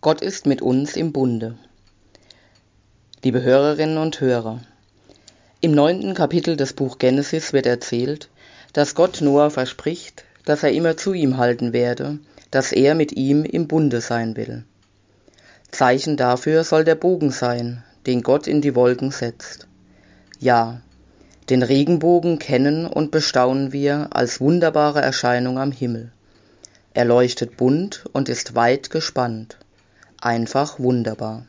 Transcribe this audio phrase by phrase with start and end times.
[0.00, 1.56] Gott ist mit uns im Bunde.
[3.24, 4.60] Liebe Hörerinnen und Hörer,
[5.60, 8.28] im neunten Kapitel des Buch Genesis wird erzählt,
[8.72, 12.20] dass Gott Noah verspricht, dass er immer zu ihm halten werde,
[12.52, 14.62] dass er mit ihm im Bunde sein will.
[15.72, 19.66] Zeichen dafür soll der Bogen sein, den Gott in die Wolken setzt.
[20.38, 20.80] Ja,
[21.50, 26.12] den Regenbogen kennen und bestaunen wir als wunderbare Erscheinung am Himmel.
[26.94, 29.58] Er leuchtet bunt und ist weit gespannt
[30.20, 31.46] einfach wunderbar.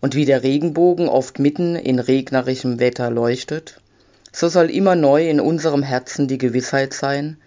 [0.00, 3.80] Und wie der Regenbogen oft mitten in regnerischem Wetter leuchtet,
[4.32, 7.38] so soll immer neu in unserem Herzen die Gewissheit sein,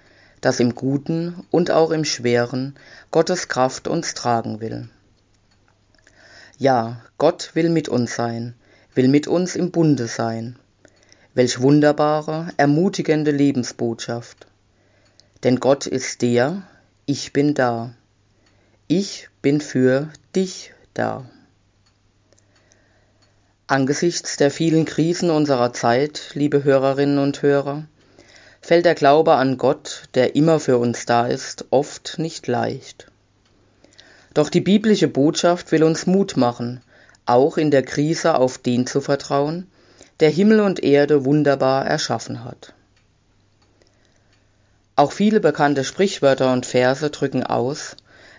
[0.41, 2.75] dass im Guten und auch im Schweren
[3.11, 4.89] Gottes Kraft uns tragen will.
[6.57, 8.55] Ja, Gott will mit uns sein,
[8.93, 10.57] will mit uns im Bunde sein.
[11.33, 14.47] Welch wunderbare, ermutigende Lebensbotschaft.
[15.43, 16.63] Denn Gott ist der,
[17.05, 17.93] ich bin da.
[18.93, 21.23] Ich bin für dich da.
[23.65, 27.85] Angesichts der vielen Krisen unserer Zeit, liebe Hörerinnen und Hörer,
[28.59, 33.07] fällt der Glaube an Gott, der immer für uns da ist, oft nicht leicht.
[34.33, 36.81] Doch die biblische Botschaft will uns Mut machen,
[37.25, 39.67] auch in der Krise auf den zu vertrauen,
[40.19, 42.73] der Himmel und Erde wunderbar erschaffen hat.
[44.97, 47.95] Auch viele bekannte Sprichwörter und Verse drücken aus,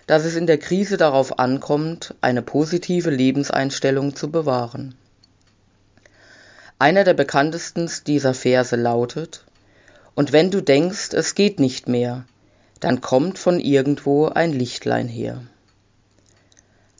[0.07, 4.95] dass es in der Krise darauf ankommt, eine positive Lebenseinstellung zu bewahren.
[6.79, 9.45] Einer der bekanntesten dieser Verse lautet,
[10.15, 12.25] Und wenn du denkst, es geht nicht mehr,
[12.79, 15.41] dann kommt von irgendwo ein Lichtlein her.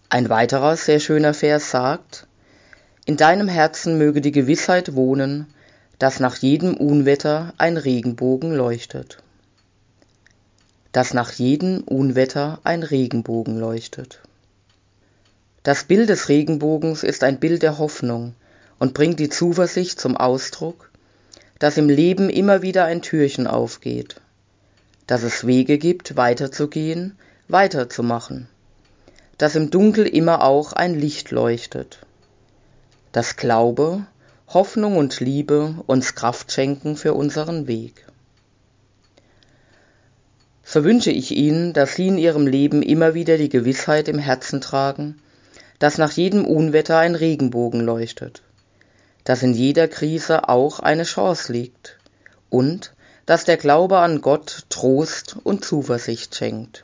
[0.10, 2.28] Ein weiterer sehr schöner Vers sagt,
[3.06, 5.48] In deinem Herzen möge die Gewissheit wohnen,
[6.00, 9.18] dass nach jedem Unwetter ein Regenbogen leuchtet
[10.94, 14.22] dass nach jedem Unwetter ein Regenbogen leuchtet.
[15.64, 18.36] Das Bild des Regenbogens ist ein Bild der Hoffnung
[18.80, 20.92] und bringt die Zuversicht zum Ausdruck,
[21.58, 24.22] dass im Leben immer wieder ein Türchen aufgeht,
[25.08, 27.18] dass es Wege gibt, weiterzugehen,
[27.48, 28.48] weiterzumachen,
[29.38, 32.00] dass im Dunkel immer auch ein Licht leuchtet,
[33.12, 34.06] dass Glaube,
[34.48, 38.06] Hoffnung und Liebe uns Kraft schenken für unseren Weg.
[40.66, 44.62] So wünsche ich Ihnen, dass Sie in Ihrem Leben immer wieder die Gewissheit im Herzen
[44.62, 45.20] tragen,
[45.78, 48.42] dass nach jedem Unwetter ein Regenbogen leuchtet,
[49.26, 51.98] dass in jeder Krise auch eine Chance liegt
[52.50, 52.94] und
[53.26, 56.84] dass der Glaube an Gott Trost und Zuversicht schenkt.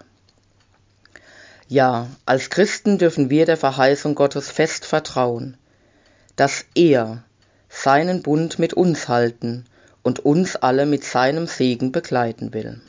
[1.69, 5.57] Ja, als Christen dürfen wir der Verheißung Gottes fest vertrauen,
[6.35, 7.23] dass er
[7.69, 9.65] seinen Bund mit uns halten
[10.03, 12.81] und uns alle mit seinem Segen begleiten will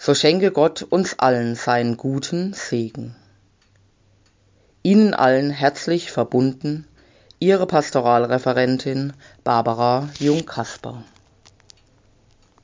[0.00, 3.14] so schenke Gott uns allen seinen guten Segen.
[4.82, 6.88] Ihnen allen herzlich verbunden
[7.38, 9.12] Ihre Pastoralreferentin
[9.44, 11.04] Barbara Jung-Kasper